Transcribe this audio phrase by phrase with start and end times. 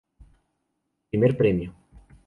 [1.11, 1.69] Primer premio.